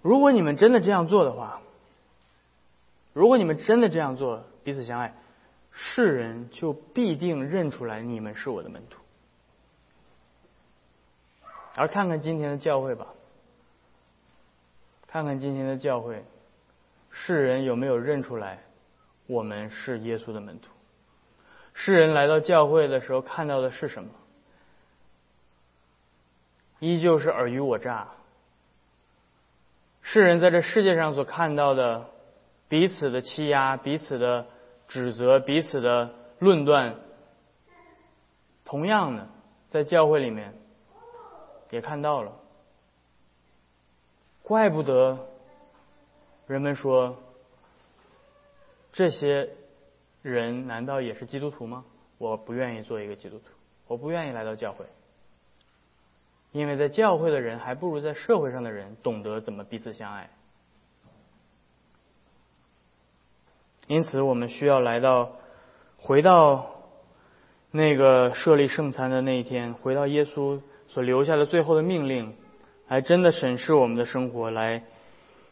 [0.02, 1.61] 如果你们真的这样做的话，
[3.12, 5.14] 如果你们真的这样做，彼此相爱，
[5.72, 8.98] 世人就必定认出来你们是我的门徒。”
[11.77, 13.07] 而看看今天的教会吧，
[15.07, 16.25] 看看今天的教会，
[17.11, 18.62] 世人有没有认出来
[19.27, 20.68] 我们是耶稣的门徒？
[21.73, 24.11] 世人来到教会的时候看到的是什么？
[26.81, 28.09] 依旧是尔虞我诈。
[30.03, 32.07] 世人在这世界上所看到的
[32.68, 34.47] 彼此的欺压、彼此的
[34.89, 36.11] 指责、彼此的
[36.41, 36.97] 论断，
[38.64, 39.29] 同样的，
[39.68, 40.59] 在教会里面。
[41.71, 42.33] 也看到了，
[44.43, 45.27] 怪不得
[46.47, 47.16] 人们说
[48.93, 49.51] 这些
[50.23, 51.85] 人难道也是基督徒吗？
[52.18, 53.45] 我不愿意做一个基督徒，
[53.87, 54.85] 我不愿意来到教会，
[56.53, 60.29] 因为在教会的人还不如在社会上的人懂得怎么彼此相爱。
[63.87, 65.33] 因此，我们需要来到，
[65.97, 66.83] 回到
[67.71, 70.61] 那个设立圣餐的那一天，回到耶稣
[70.91, 72.34] 所留下的最后的命令，
[72.88, 74.82] 来真的审视我们的生活，来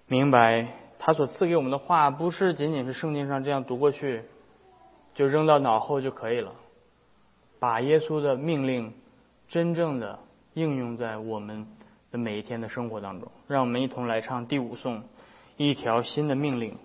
[0.06, 0.66] 明白
[0.98, 4.22] 他所赐给我们的话，不是仅仅是圣经上这样读过去，
[5.14, 6.52] 就扔到脑后就可以了。
[7.60, 8.92] 把耶稣的命令
[9.48, 10.18] 真正的
[10.54, 11.66] 应用在我们
[12.10, 13.30] 的每一天的生活当中。
[13.46, 15.02] 让我们一同来唱第五颂，
[15.56, 16.76] 一条新的命令。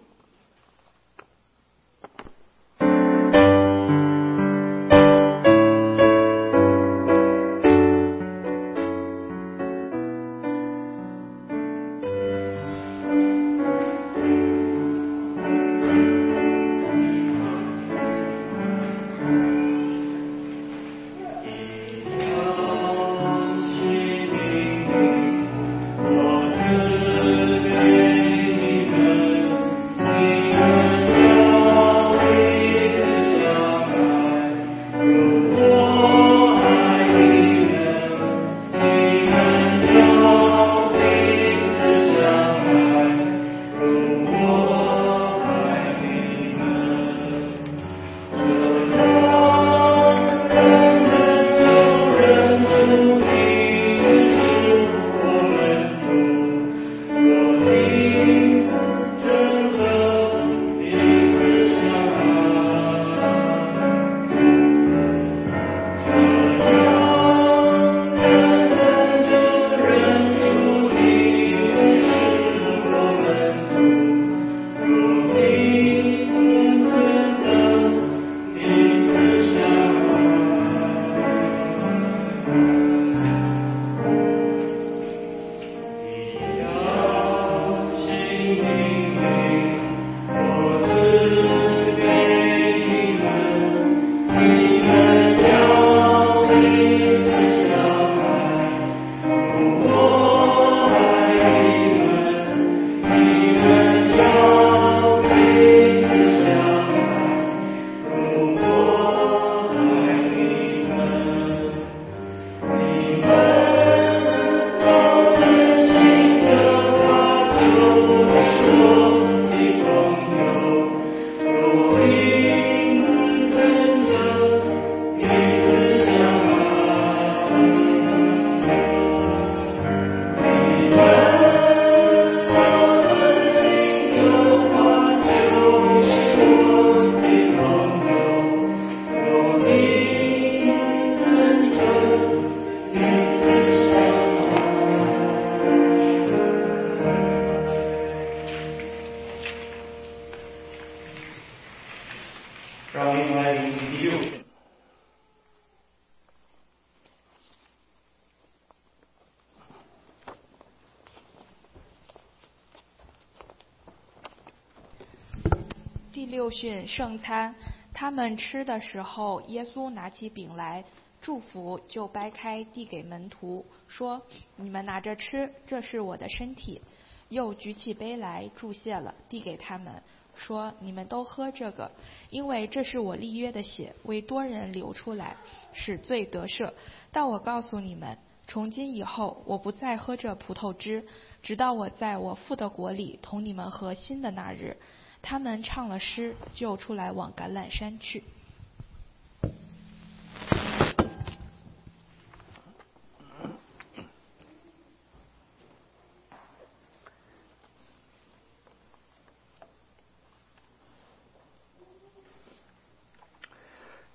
[166.64, 167.54] 训圣餐，
[167.94, 170.82] 他们吃的时候，耶稣拿起饼来，
[171.20, 174.22] 祝福，就掰开，递给门徒，说
[174.56, 176.82] ：“你们拿着吃，这是我的身体。”
[177.28, 180.02] 又举起杯来，祝谢了，递给他们，
[180.36, 181.92] 说：“你们都喝这个，
[182.30, 185.36] 因为这是我立约的血，为多人流出来，
[185.74, 186.72] 使罪得赦。
[187.12, 191.06] 但我告诉你们，从今以后，我不再喝这葡萄汁，
[191.42, 194.78] 直到我在我父的国里同你们喝新的那日。”
[195.24, 198.24] 他们唱了诗，就出来往橄榄山去。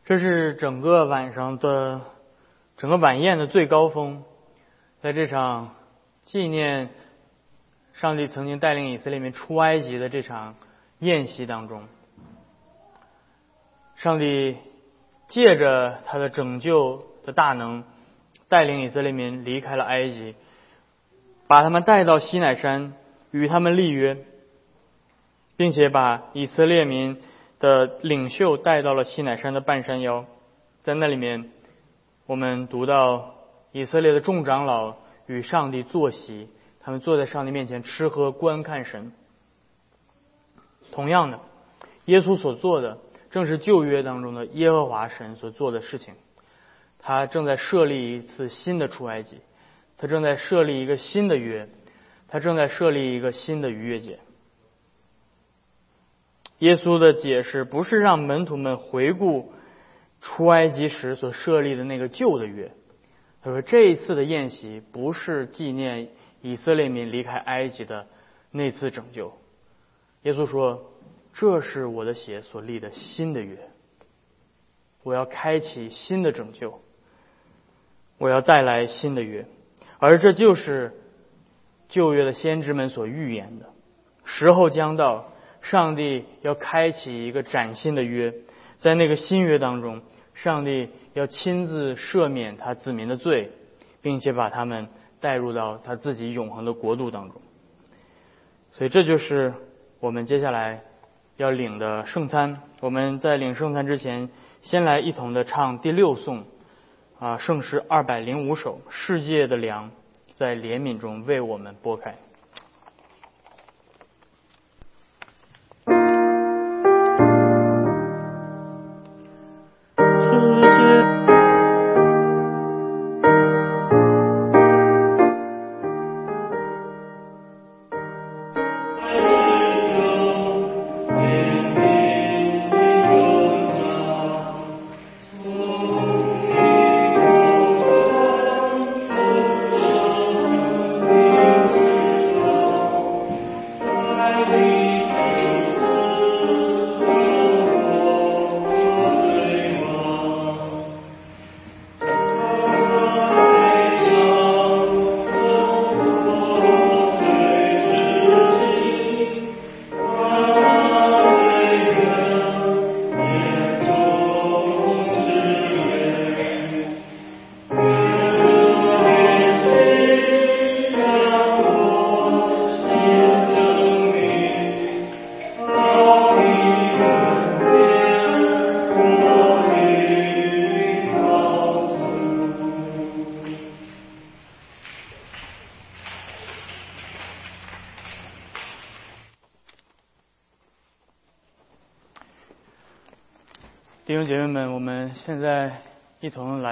[0.05, 2.03] 这是整个晚上的
[2.77, 4.25] 整个晚宴的最高峰，
[5.01, 5.75] 在这场
[6.23, 6.91] 纪念
[7.95, 10.55] 上帝曾经带领以色列民出埃及的这场
[11.01, 11.85] 宴席当中，
[13.97, 14.57] 上帝
[15.29, 17.85] 借着他的拯救的大能，
[18.49, 20.35] 带领以色列民离开了埃及，
[21.47, 22.95] 把他们带到西乃山，
[23.31, 24.19] 与他们立约，
[25.57, 27.21] 并且把以色列民。
[27.61, 30.27] 的领袖带到了西乃山的半山腰，
[30.85, 31.51] 在那里面，
[32.25, 33.35] 我们读到
[33.73, 34.95] 以色列的众长老
[35.27, 39.11] 与上帝坐席，他们坐在上帝面前吃喝观看神。
[40.93, 41.41] 同样的，
[42.07, 42.99] 耶稣所做的
[43.31, 46.15] 正是旧约当中的耶和华神所做的事情，
[46.99, 49.39] 他正在设立一次新的出埃及，
[49.97, 51.69] 他正在设立一个新的约，
[52.29, 54.19] 他正在设立一个新的逾越节。
[56.61, 59.53] 耶稣的解释不是让门徒们回顾
[60.21, 62.73] 出埃及时所设立的那个旧的约。
[63.41, 66.09] 他说：“这一次的宴席不是纪念
[66.43, 68.07] 以色列民离开埃及的
[68.51, 69.33] 那次拯救。”
[70.23, 70.93] 耶稣说
[71.35, 73.59] ：“这是我的血所立的新的约，
[75.03, 76.81] 我要开启新的拯救，
[78.19, 79.47] 我要带来新的约，
[79.99, 80.93] 而这就是
[81.89, 83.67] 旧约的先知们所预言的。
[84.25, 88.35] 时候将到，上帝要开启一个崭新的约，
[88.79, 90.03] 在那个新约当中，
[90.35, 93.51] 上帝。”要亲自赦免他子民的罪，
[94.03, 94.87] 并且把他们
[95.21, 97.41] 带入到他自己永恒的国度当中。
[98.75, 99.53] 所以，这就是
[100.01, 100.81] 我们接下来
[101.37, 102.61] 要领的圣餐。
[102.81, 104.29] 我们在领圣餐之前，
[104.63, 106.45] 先来一同的唱第六颂
[107.19, 109.91] 啊，圣诗二百零五首，《世界的粮
[110.35, 112.11] 在怜悯中为我们拨开》。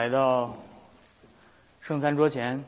[0.06, 0.54] 来到
[1.80, 2.64] 圣餐桌前，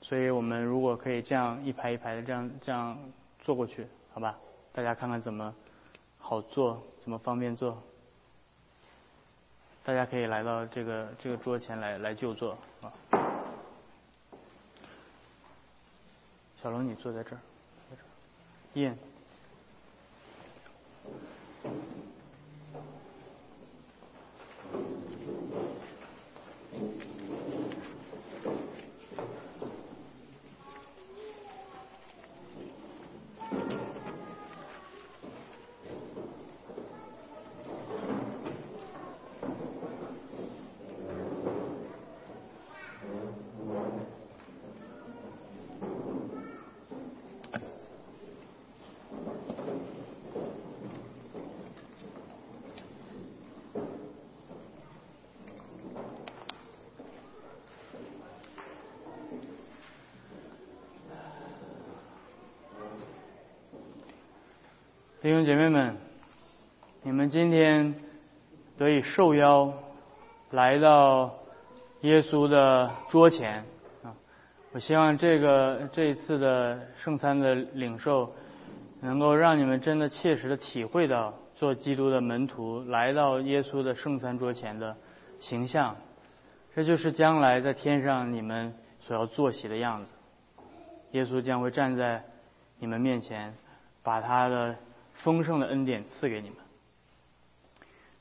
[0.00, 2.98] 所以我们如果可以这样一排一排的这样这样
[3.38, 4.36] 坐过去，好吧？
[4.72, 5.54] 大家看看怎么
[6.18, 7.80] 好坐，怎么方便坐。
[9.84, 12.90] 大家可以来到这个这个桌前来来就坐啊。
[16.60, 17.38] 小龙，你坐在这儿，
[17.90, 18.06] 在这儿。
[18.74, 18.98] 燕。
[65.22, 65.96] 弟兄姐妹们，
[67.04, 67.94] 你们今天
[68.76, 69.72] 得以受邀
[70.50, 71.32] 来到
[72.00, 73.64] 耶稣的桌前
[74.02, 74.10] 啊！
[74.72, 78.32] 我希望这个这一次的圣餐的领受，
[79.00, 84.96] 能够让你们真的切实的体会到做基督的门徒来到耶稣的圣餐桌前的
[85.38, 85.94] 形象。
[86.74, 90.12] 这就是将来在天上你们所要坐席的样子。
[91.12, 92.24] 耶稣将会站在
[92.80, 93.54] 你们面前，
[94.02, 94.74] 把他的。
[95.14, 96.56] 丰盛的恩典赐给你们，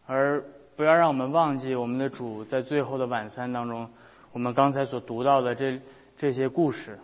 [0.05, 0.43] 而
[0.75, 3.89] 不要让我们忘记我们的主在最后的晚餐当中，
[4.31, 5.79] 我们刚才所读到的这
[6.17, 6.99] 这些故事，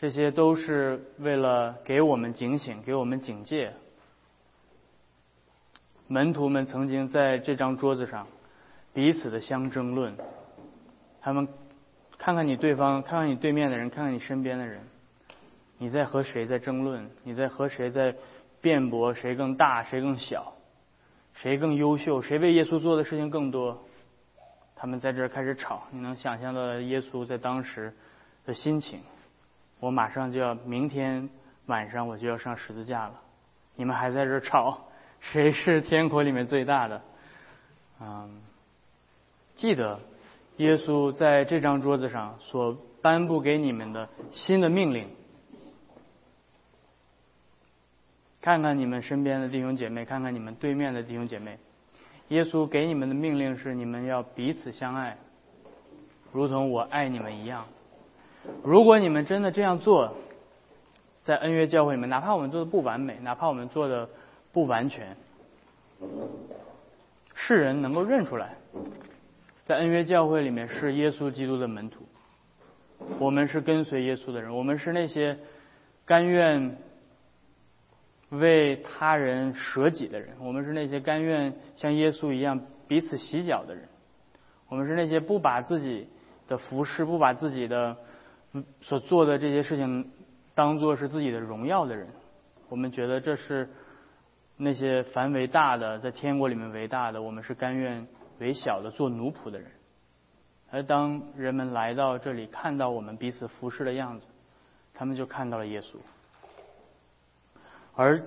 [0.00, 3.72] 这些都是为了给我们警醒，给我们警戒。
[6.08, 8.28] 门徒们曾经在这张桌子上
[8.92, 10.16] 彼此的相争论，
[11.20, 11.48] 他们
[12.16, 14.80] 看看你对方，看看你对面的人，看看你身边的人，
[15.78, 17.10] 你在和谁在争论？
[17.24, 18.14] 你在和谁在？
[18.60, 20.52] 辩驳谁更大，谁更小，
[21.34, 23.82] 谁更优秀，谁为耶稣做的事情更多？
[24.74, 27.94] 他们在这儿开始吵，你能想象到耶稣在当时
[28.44, 29.00] 的心情？
[29.80, 31.28] 我马上就要，明天
[31.66, 33.14] 晚上我就要上十字架了，
[33.74, 34.88] 你们还在这儿吵，
[35.20, 37.02] 谁是天国里面最大的？
[38.00, 38.40] 嗯，
[39.54, 40.00] 记得
[40.58, 45.08] 耶稣在这张桌子上所颁布给你们的新的命令。
[48.46, 51.58] 看看你们身边的弟兄姐妹，看看你们对面的弟兄姐妹。
[52.28, 55.16] 耶稣给你们的命令是：你们要彼此相爱，
[56.30, 57.64] 如同我爱你们一样。
[58.62, 60.14] 如果你们真的这样做，
[61.24, 64.08] 在恩约教会里面，哪怕我们做的不完美，哪怕我们做的
[64.52, 65.16] 不完全，
[67.34, 68.54] 世人能够认出来，
[69.64, 72.06] 在恩约教会里面是耶稣基督的门徒。
[73.18, 75.36] 我们是跟随耶稣的人，我们是那些
[76.04, 76.78] 甘愿
[78.30, 83.88] 为他人舍己的人，我们是那些甘愿像耶稣一样彼此洗脚的人，
[84.68, 86.08] 我们是那些不把自己
[86.48, 87.96] 的服饰、不把自己的
[88.80, 90.10] 所做的这些事情
[90.54, 92.08] 当做是自己的荣耀的人。
[92.68, 93.68] 我们觉得这是
[94.56, 98.06] 那些凡为大的，在天国里面为大的，我们是甘愿
[98.40, 99.70] 为小的做奴仆的人。
[100.68, 104.26] 而当人们来到这里，看到我们彼此服侍的样子，
[104.92, 105.96] 他们就看到了耶稣。
[107.96, 108.22] 而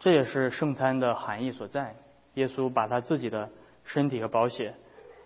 [0.00, 1.94] 这也是圣餐的含义所在。
[2.34, 3.48] 耶稣把他自己的
[3.84, 4.74] 身体和宝血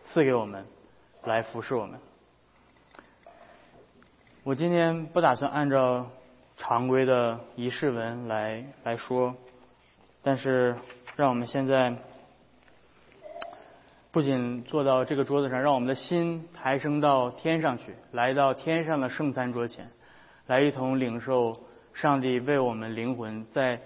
[0.02, 0.66] 赐给我们，
[1.22, 1.98] 来服侍我们。
[4.42, 6.10] 我今天不打算按照
[6.56, 9.34] 常规的仪式文来来说，
[10.22, 10.76] 但是
[11.16, 11.94] 让我们现在。
[14.10, 19.90] 不仅坐到这个桌子上，让我们的心抬升到天上去，来到天上的圣餐桌前，
[20.46, 21.52] 来一同领受
[21.94, 23.80] 上帝为我们灵魂在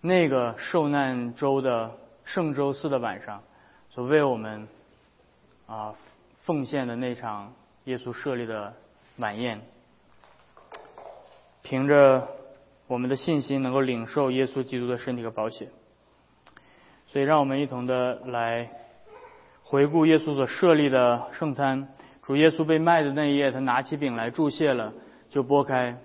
[0.00, 1.92] 那个受难周的
[2.24, 3.42] 圣周四的晚上
[3.90, 4.66] 所为我们
[5.66, 5.94] 啊
[6.44, 7.52] 奉献的那场
[7.84, 8.74] 耶稣设立的
[9.18, 9.60] 晚宴。
[11.62, 12.28] 凭着
[12.86, 15.68] 我们的信心，能够领受耶稣基督的身体和宝血，
[17.06, 18.70] 所以让我们一同的来。
[19.62, 21.94] 回顾耶稣所设立的圣餐，
[22.24, 24.92] 主耶稣被卖的那一夜，他拿起饼来祝谢了，
[25.28, 25.96] 就拨开，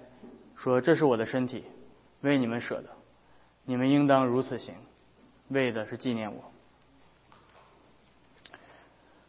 [0.58, 1.64] 说：“这是我的身体，
[2.22, 2.90] 为你们舍的，
[3.66, 4.76] 你们应当如此行，
[5.50, 6.44] 为的是纪念我。”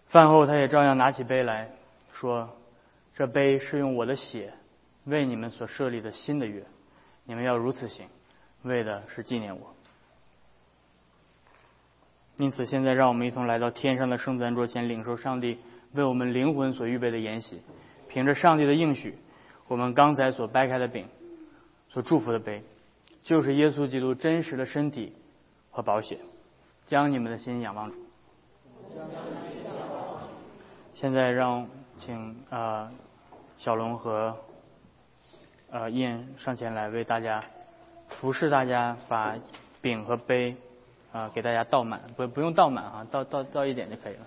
[0.09, 1.71] 饭后，他也照样拿起杯来
[2.13, 2.51] 说
[3.15, 4.55] ：“这杯是用我的血
[5.05, 6.65] 为你们所设立的新的约，
[7.25, 8.09] 你们要如此行，
[8.63, 9.75] 为的是纪念我。”
[12.39, 15.59] 因此，现在让我们一同来到天上的圣餐桌前，领受上帝
[15.93, 17.63] 为我们灵魂所预备的筵席。
[18.09, 19.19] 凭着上帝的应许，
[19.69, 21.09] 我们刚才所掰开的饼，
[21.97, 22.63] 所祝福的杯，
[23.23, 25.15] 就是耶稣基督真实的身体
[25.71, 26.19] 和宝血。
[26.85, 27.97] 将你们的心仰望主。
[30.95, 31.67] 现在让
[31.99, 32.93] 请呃
[33.57, 34.37] 小龙和
[35.71, 37.43] 呃燕上前来为大家
[38.11, 39.35] 服侍大家，把
[39.81, 40.55] 饼和杯。
[41.13, 44.27] 啊，给大家倒满，不不用倒满啊，倒倒倒一点就可以了。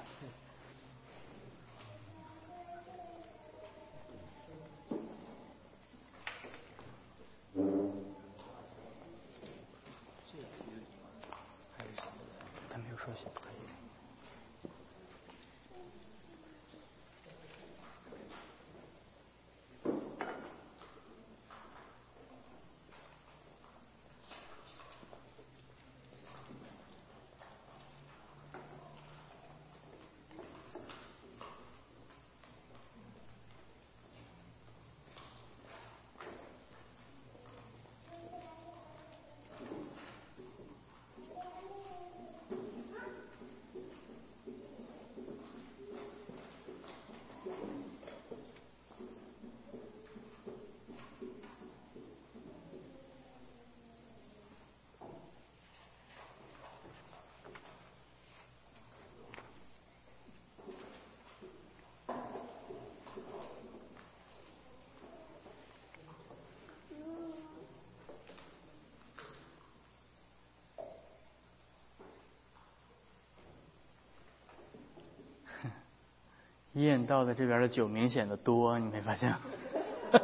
[76.83, 79.33] 燕到的这边的酒明显的多，你没发现？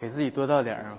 [0.00, 0.96] 给自己多倒点儿。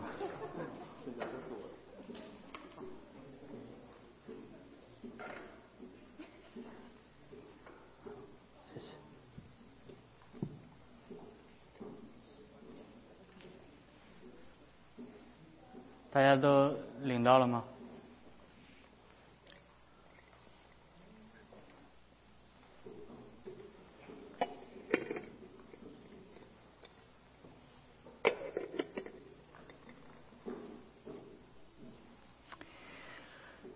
[16.14, 17.64] 大家都领到了吗？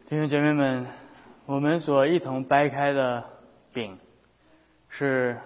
[0.05, 0.85] 弟兄姐妹们，
[1.47, 3.23] 我们所一同掰开的
[3.73, 3.97] 饼，
[4.89, 5.39] 是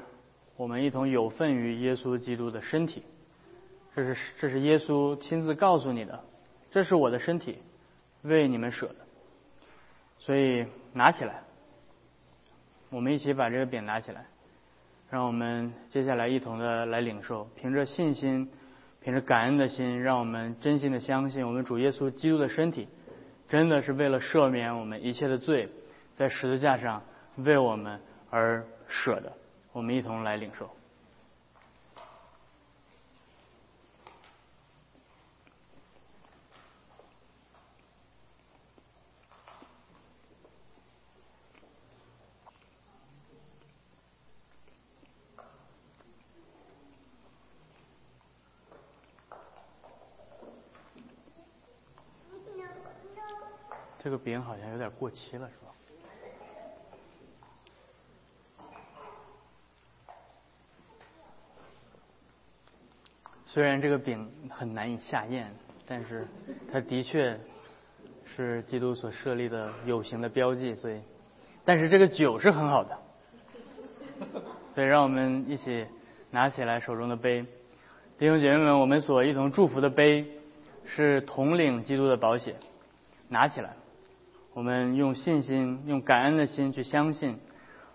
[0.58, 3.02] 我们一同有份于耶稣基督的身体。
[3.96, 6.24] 这是这是耶稣亲自告诉你的，
[6.72, 7.60] 这是我的身体，
[8.24, 8.96] 为你们舍的。
[10.18, 11.44] 所以拿起来，
[12.90, 14.26] 我们一起把这个饼拿起来，
[15.10, 18.50] 让我们接下来一同的来领受，凭着信心，
[19.02, 22.88] 凭着感恩的心，让我们真心的相信，我们主耶稣基督的身体，
[23.50, 25.70] 真的是为了赦免我们一切的罪。
[26.14, 27.02] 在十字架上
[27.38, 28.00] 为我们
[28.30, 29.34] 而舍的，
[29.72, 30.70] 我们一同来领受。
[54.04, 55.72] 这个饼好像有点过期了，是吧？
[63.46, 65.54] 虽然这个饼很难以下咽，
[65.86, 66.28] 但是
[66.72, 67.40] 它的确
[68.26, 71.00] 是基督所设立的有形的标记，所以，
[71.64, 72.98] 但是这个酒是很好的，
[74.74, 75.86] 所以让我们一起
[76.32, 77.46] 拿起来手中的杯，
[78.18, 80.26] 弟兄姐妹们，我们所一同祝福的杯
[80.86, 82.56] 是统领基督的宝血，
[83.28, 83.76] 拿起来，
[84.54, 87.40] 我们用信心、用感恩的心去相信，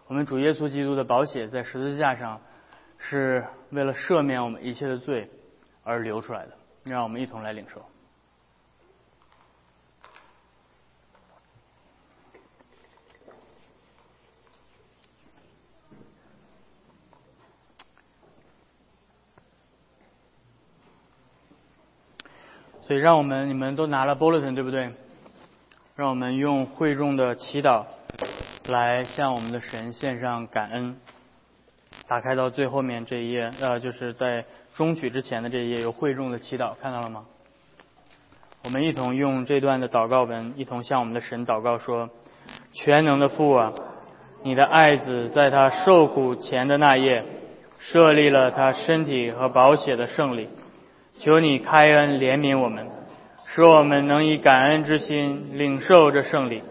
[0.06, 2.40] 我们主耶稣基督的宝血在十字架上
[2.98, 5.30] 是为了赦免我们一切的罪。
[5.88, 6.52] 而流出来的，
[6.82, 7.80] 让我们一同来领受。
[22.82, 24.92] 所以，让我们你们都拿了 bulletin 对不对？
[25.96, 27.86] 让我们用会众的祈祷
[28.68, 30.98] 来向我们的神献上感恩。
[32.06, 34.44] 打开到最后面这一页，呃，就是在
[34.74, 37.24] 中曲之前的这一页有会众的祈祷，看到了吗？
[38.62, 42.10] 我们一同用这段的祷告文，一同向我们的神祷告说：
[42.74, 43.72] 全能的父啊，
[44.42, 47.24] 你的爱子在他受苦前的那夜，
[47.78, 50.50] 设立了他身体和宝血的胜利，
[51.18, 52.86] 求你开恩怜悯我们，
[53.46, 56.62] 使我们能以感恩之心领受这胜利，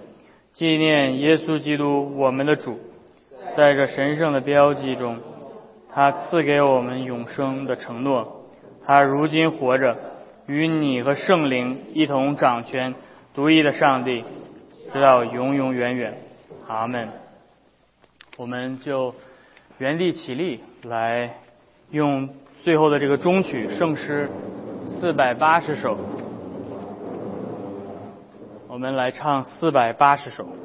[0.54, 2.80] 纪念耶稣基督我们的主。
[3.56, 5.20] 在这神圣的标记中，
[5.92, 8.46] 他赐给我们永生的承诺。
[8.86, 9.98] 他如今活着，
[10.46, 12.94] 与你和圣灵一同掌权，
[13.34, 14.24] 独一的上帝，
[14.92, 16.18] 直到永永远远。
[16.68, 17.10] 阿门。
[18.38, 19.16] 我们就
[19.78, 21.36] 原地起立，来
[21.90, 22.30] 用
[22.62, 24.30] 最后的这个终曲圣诗
[24.86, 25.98] 四百八十首，
[28.76, 30.65] 我们来唱四百八十首。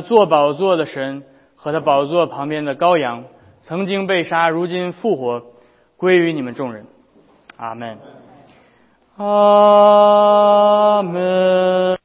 [0.00, 1.22] 坐宝座的神
[1.56, 3.24] 和他宝座旁边的羔羊，
[3.60, 5.42] 曾经被杀，如今复活，
[5.96, 6.86] 归于你们众人。
[7.56, 7.98] 阿门。
[9.16, 11.99] 阿门。